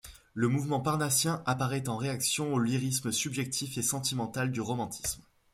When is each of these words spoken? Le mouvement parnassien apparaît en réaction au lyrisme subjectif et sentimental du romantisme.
Le 0.33 0.47
mouvement 0.47 0.79
parnassien 0.79 1.43
apparaît 1.45 1.87
en 1.87 1.95
réaction 1.95 2.55
au 2.55 2.57
lyrisme 2.59 3.11
subjectif 3.11 3.77
et 3.77 3.83
sentimental 3.83 4.51
du 4.51 4.59
romantisme. 4.59 5.21